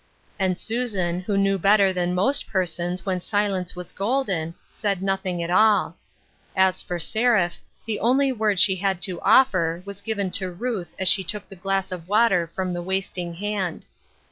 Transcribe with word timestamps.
And 0.39 0.59
Susan, 0.59 1.19
who 1.19 1.37
knew 1.37 1.59
better 1.59 1.93
than 1.93 2.15
most 2.15 2.47
persons 2.47 3.05
when 3.05 3.19
silence 3.19 3.75
was 3.75 3.91
golden, 3.91 4.55
said 4.67 5.03
noth 5.03 5.27
ing 5.27 5.43
at 5.43 5.51
all. 5.51 5.95
As 6.55 6.81
for 6.81 6.99
Seraph, 6.99 7.59
the 7.85 7.99
only 7.99 8.31
word 8.31 8.59
she 8.59 8.77
had 8.77 8.99
to 9.03 9.21
offer, 9.21 9.83
was 9.85 10.01
given 10.01 10.31
to 10.31 10.49
Ruth 10.51 10.95
as 10.97 11.07
she 11.07 11.23
took 11.23 11.47
the 11.47 11.55
glass 11.55 11.91
of 11.91 12.07
water 12.07 12.47
from 12.55 12.73
the 12.73 12.81
wasting 12.81 13.35
hand. 13.35 13.85